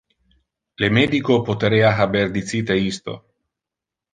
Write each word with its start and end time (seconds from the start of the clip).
Le 0.83 0.89
medico 0.97 1.37
poterea 1.49 1.91
haber 2.07 2.33
dicite 2.39 2.79
isto. 2.89 3.17